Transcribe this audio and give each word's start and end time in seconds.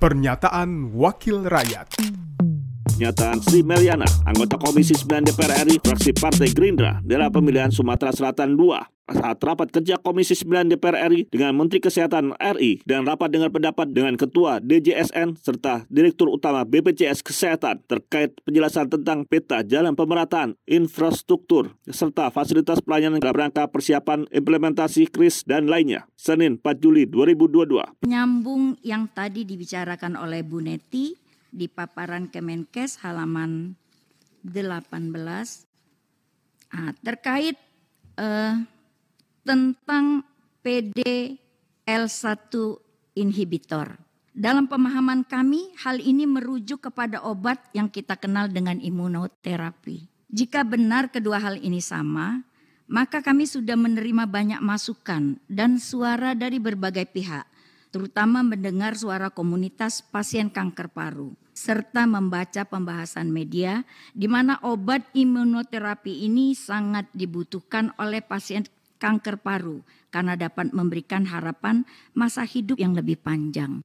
Pernyataan 0.00 0.96
Wakil 0.96 1.44
Rakyat. 1.44 2.00
Pernyataan 2.88 3.36
Sri 3.44 3.60
Meliana, 3.60 4.08
anggota 4.24 4.56
Komisi 4.56 4.96
9 4.96 5.28
DPR 5.28 5.68
RI, 5.68 5.76
fraksi 5.76 6.16
Partai 6.16 6.48
Gerindra, 6.56 7.04
daerah 7.04 7.28
pemilihan 7.28 7.68
Sumatera 7.68 8.08
Selatan 8.08 8.56
2, 8.56 8.99
saat 9.10 9.38
rapat 9.42 9.68
kerja 9.74 9.98
Komisi 9.98 10.38
9 10.38 10.70
DPR 10.70 11.10
RI 11.10 11.26
dengan 11.28 11.54
Menteri 11.58 11.82
Kesehatan 11.82 12.34
RI 12.38 12.82
dan 12.86 13.04
rapat 13.04 13.34
dengar 13.34 13.50
pendapat 13.50 13.90
dengan 13.90 14.14
Ketua 14.14 14.62
DJSN 14.62 15.36
serta 15.38 15.84
Direktur 15.90 16.30
Utama 16.30 16.62
BPJS 16.62 17.26
Kesehatan 17.26 17.82
terkait 17.84 18.38
penjelasan 18.46 18.86
tentang 18.86 19.26
peta 19.26 19.66
jalan 19.66 19.98
pemerataan, 19.98 20.54
infrastruktur, 20.64 21.74
serta 21.90 22.30
fasilitas 22.30 22.78
pelayanan 22.80 23.18
dalam 23.18 23.46
rangka 23.46 23.66
persiapan 23.68 24.30
implementasi 24.30 25.10
KRIS 25.10 25.44
dan 25.44 25.66
lainnya. 25.66 26.06
Senin 26.14 26.58
4 26.62 26.78
Juli 26.78 27.04
2022. 27.10 28.06
Nyambung 28.06 28.78
yang 28.86 29.10
tadi 29.10 29.42
dibicarakan 29.42 30.14
oleh 30.16 30.46
Bu 30.46 30.62
Neti, 30.62 31.18
di 31.50 31.66
paparan 31.66 32.30
Kemenkes 32.30 33.02
halaman 33.02 33.74
18 34.46 34.86
ah, 36.70 36.92
terkait 37.02 37.58
eh, 38.16 38.54
tentang 39.46 40.24
PDL1 40.60 42.52
inhibitor. 43.16 43.96
Dalam 44.30 44.70
pemahaman 44.70 45.26
kami, 45.26 45.74
hal 45.82 45.98
ini 45.98 46.24
merujuk 46.24 46.86
kepada 46.88 47.20
obat 47.26 47.58
yang 47.74 47.90
kita 47.90 48.14
kenal 48.16 48.46
dengan 48.46 48.78
imunoterapi. 48.78 50.06
Jika 50.30 50.62
benar 50.62 51.10
kedua 51.10 51.42
hal 51.42 51.58
ini 51.58 51.82
sama, 51.82 52.46
maka 52.86 53.18
kami 53.20 53.44
sudah 53.50 53.74
menerima 53.74 54.30
banyak 54.30 54.62
masukan 54.62 55.38
dan 55.50 55.82
suara 55.82 56.38
dari 56.38 56.62
berbagai 56.62 57.10
pihak 57.10 57.50
terutama 57.90 58.46
mendengar 58.46 58.94
suara 58.94 59.28
komunitas 59.28 60.00
pasien 60.00 60.46
kanker 60.46 60.94
paru, 60.94 61.34
serta 61.50 62.06
membaca 62.06 62.62
pembahasan 62.62 63.28
media 63.34 63.82
di 64.14 64.30
mana 64.30 64.62
obat 64.62 65.02
imunoterapi 65.12 66.24
ini 66.26 66.54
sangat 66.54 67.10
dibutuhkan 67.10 67.90
oleh 67.98 68.22
pasien 68.22 68.62
kanker 69.00 69.40
paru 69.40 69.80
karena 70.12 70.36
dapat 70.36 70.76
memberikan 70.76 71.24
harapan 71.24 71.88
masa 72.12 72.44
hidup 72.44 72.76
yang 72.76 72.92
lebih 72.92 73.16
panjang. 73.16 73.80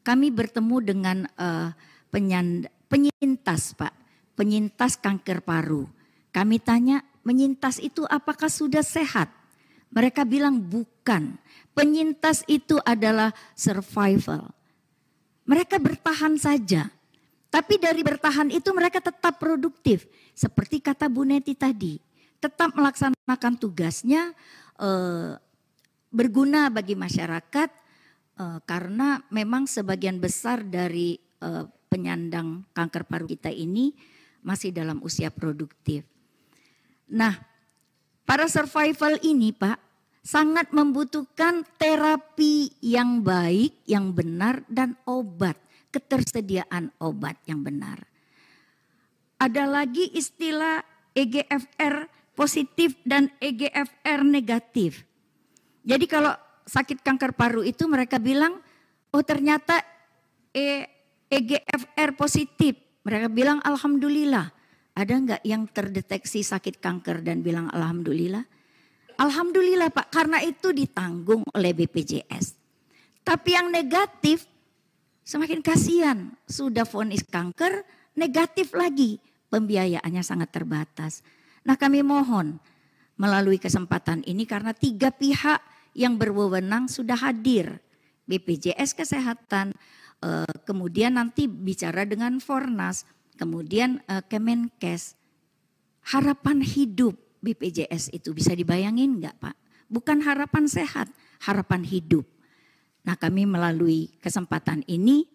Kami 0.00 0.32
bertemu 0.32 0.76
dengan 0.80 1.18
uh, 1.36 1.76
penyintas, 2.88 3.76
Pak, 3.76 3.92
penyintas 4.32 4.96
kanker 4.96 5.44
paru. 5.44 5.84
Kami 6.32 6.56
tanya, 6.58 7.04
menyintas 7.22 7.76
itu 7.78 8.08
apakah 8.08 8.48
sudah 8.48 8.82
sehat? 8.82 9.28
Mereka 9.94 10.26
bilang 10.26 10.58
bukan. 10.58 11.38
Penyintas 11.74 12.42
itu 12.50 12.78
adalah 12.82 13.30
survival. 13.54 14.50
Mereka 15.46 15.78
bertahan 15.78 16.34
saja. 16.34 16.90
Tapi 17.50 17.78
dari 17.78 18.02
bertahan 18.02 18.50
itu 18.50 18.74
mereka 18.74 18.98
tetap 18.98 19.38
produktif. 19.38 20.10
Seperti 20.34 20.82
kata 20.82 21.06
Bu 21.06 21.22
Neti 21.22 21.54
tadi. 21.54 21.94
Tetap 22.40 22.74
melaksanakan 22.74 23.54
tugasnya 23.58 24.32
eh, 24.80 25.34
berguna 26.14 26.70
bagi 26.70 26.94
masyarakat. 26.94 27.70
Eh, 28.34 28.58
karena 28.66 29.22
memang 29.30 29.70
sebagian 29.70 30.18
besar 30.18 30.66
dari 30.66 31.14
eh, 31.18 31.64
penyandang 31.86 32.66
kanker 32.74 33.06
paru 33.06 33.30
kita 33.30 33.54
ini 33.54 33.94
masih 34.42 34.74
dalam 34.74 34.98
usia 35.06 35.30
produktif. 35.30 36.02
Nah, 37.08 37.38
para 38.26 38.50
survival 38.50 39.22
ini 39.22 39.54
Pak 39.54 39.78
sangat 40.24 40.72
membutuhkan 40.72 41.62
terapi 41.76 42.72
yang 42.80 43.20
baik, 43.20 43.84
yang 43.84 44.10
benar 44.10 44.64
dan 44.66 44.96
obat, 45.04 45.54
ketersediaan 45.92 46.90
obat 46.98 47.36
yang 47.46 47.60
benar. 47.60 48.02
Ada 49.38 49.68
lagi 49.68 50.08
istilah 50.16 50.80
EGFR 51.12 52.08
positif 52.34 52.98
dan 53.06 53.30
EGFR 53.38 54.26
negatif. 54.26 55.06
Jadi 55.86 56.04
kalau 56.10 56.34
sakit 56.66 57.00
kanker 57.00 57.32
paru 57.38 57.62
itu 57.62 57.86
mereka 57.86 58.18
bilang, 58.18 58.58
oh 59.14 59.22
ternyata 59.22 59.80
EGFR 61.30 62.18
positif. 62.18 62.74
Mereka 63.06 63.30
bilang 63.30 63.58
alhamdulillah. 63.62 64.50
Ada 64.94 65.14
nggak 65.18 65.42
yang 65.42 65.66
terdeteksi 65.66 66.46
sakit 66.46 66.78
kanker 66.78 67.26
dan 67.26 67.42
bilang 67.42 67.66
alhamdulillah? 67.70 68.46
Alhamdulillah 69.14 69.90
Pak, 69.94 70.10
karena 70.10 70.42
itu 70.42 70.74
ditanggung 70.74 71.42
oleh 71.54 71.70
BPJS. 71.74 72.58
Tapi 73.22 73.50
yang 73.54 73.70
negatif 73.70 74.46
semakin 75.22 75.62
kasihan. 75.62 76.34
Sudah 76.46 76.86
vonis 76.86 77.22
kanker, 77.26 77.82
negatif 78.14 78.74
lagi. 78.74 79.18
Pembiayaannya 79.50 80.22
sangat 80.22 80.50
terbatas. 80.50 81.22
Nah 81.64 81.76
kami 81.80 82.04
mohon 82.04 82.60
melalui 83.16 83.56
kesempatan 83.56 84.20
ini 84.28 84.44
karena 84.44 84.76
tiga 84.76 85.08
pihak 85.12 85.60
yang 85.96 86.18
berwenang 86.20 86.90
sudah 86.90 87.16
hadir. 87.16 87.80
BPJS 88.24 88.96
Kesehatan, 88.96 89.76
eh, 90.24 90.54
kemudian 90.64 91.20
nanti 91.20 91.44
bicara 91.44 92.08
dengan 92.08 92.40
Fornas, 92.40 93.04
kemudian 93.36 94.00
eh, 94.08 94.24
Kemenkes. 94.24 95.16
Harapan 96.04 96.60
hidup 96.60 97.16
BPJS 97.44 98.12
itu 98.12 98.32
bisa 98.32 98.52
dibayangin 98.56 99.20
enggak 99.20 99.36
Pak? 99.40 99.56
Bukan 99.88 100.24
harapan 100.24 100.64
sehat, 100.68 101.12
harapan 101.44 101.84
hidup. 101.84 102.24
Nah 103.04 103.16
kami 103.20 103.44
melalui 103.44 104.08
kesempatan 104.20 104.80
ini 104.88 105.28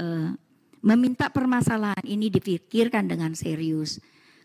uh, 0.00 0.32
meminta 0.80 1.28
permasalahan 1.28 2.04
ini 2.08 2.32
dipikirkan 2.32 3.12
dengan 3.12 3.36
serius. 3.36 4.00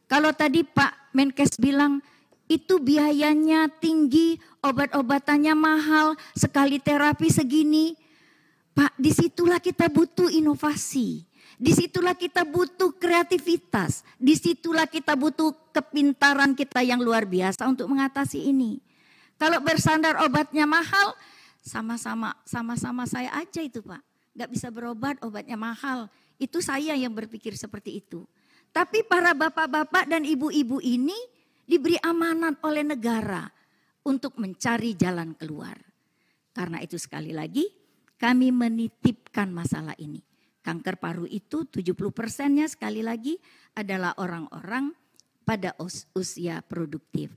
Kalau 0.06 0.30
tadi 0.34 0.62
Pak 0.62 1.16
Menkes 1.18 1.58
bilang 1.58 2.02
itu 2.46 2.78
biayanya 2.78 3.66
tinggi, 3.82 4.38
obat-obatannya 4.62 5.54
mahal, 5.58 6.14
sekali 6.38 6.78
terapi 6.78 7.30
segini. 7.34 7.98
Pak, 8.76 8.94
di 9.00 9.10
situlah 9.10 9.58
kita 9.58 9.90
butuh 9.90 10.30
inovasi. 10.30 11.26
Di 11.56 11.72
situlah 11.72 12.14
kita 12.14 12.44
butuh 12.44 12.92
kreativitas. 13.00 14.04
Di 14.20 14.36
situlah 14.36 14.86
kita 14.86 15.16
butuh 15.16 15.56
kepintaran 15.72 16.54
kita 16.54 16.84
yang 16.84 17.00
luar 17.00 17.24
biasa 17.24 17.66
untuk 17.66 17.88
mengatasi 17.88 18.52
ini. 18.52 18.84
Kalau 19.40 19.64
bersandar 19.64 20.20
obatnya 20.24 20.68
mahal, 20.68 21.16
sama-sama 21.64 22.36
sama-sama 22.46 23.08
saya 23.08 23.32
aja 23.36 23.64
itu 23.64 23.82
Pak. 23.82 24.04
Gak 24.36 24.50
bisa 24.52 24.68
berobat, 24.68 25.16
obatnya 25.24 25.56
mahal. 25.56 26.12
Itu 26.36 26.60
saya 26.60 26.94
yang 26.94 27.16
berpikir 27.16 27.56
seperti 27.56 28.04
itu. 28.04 28.28
Tapi 28.76 29.08
para 29.08 29.32
bapak-bapak 29.32 30.12
dan 30.12 30.28
ibu-ibu 30.28 30.84
ini 30.84 31.16
diberi 31.64 31.96
amanat 32.04 32.60
oleh 32.68 32.84
negara 32.84 33.48
untuk 34.04 34.36
mencari 34.36 35.00
jalan 35.00 35.32
keluar. 35.40 35.80
Karena 36.52 36.84
itu 36.84 37.00
sekali 37.00 37.32
lagi 37.32 37.64
kami 38.20 38.52
menitipkan 38.52 39.48
masalah 39.56 39.96
ini 39.96 40.20
Kanker 40.66 40.98
paru 40.98 41.30
itu 41.30 41.70
70 41.70 41.94
persennya 42.10 42.66
sekali 42.66 43.06
lagi 43.06 43.38
adalah 43.78 44.18
orang-orang 44.18 44.98
pada 45.46 45.78
us 45.78 46.10
usia 46.18 46.66
produktif. 46.66 47.30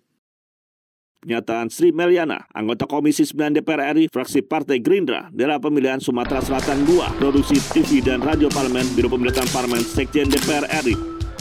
Pernyataan 1.20 1.68
Sri 1.68 1.92
Meliana, 1.92 2.48
anggota 2.56 2.88
Komisi 2.88 3.28
9 3.28 3.60
DPR 3.60 3.92
RI, 3.92 4.08
fraksi 4.08 4.40
Partai 4.40 4.80
Gerindra, 4.80 5.28
daerah 5.28 5.60
pemilihan 5.60 6.00
Sumatera 6.00 6.40
Selatan 6.40 6.88
2, 6.88 7.20
produksi 7.20 7.60
TV 7.68 8.00
dan 8.00 8.24
radio 8.24 8.48
parlemen, 8.48 8.86
Biro 8.96 9.12
Pemerintahan 9.12 9.50
Parlemen, 9.52 9.82
Sekjen 9.84 10.30
DPR 10.32 10.64
RI. 10.86 11.17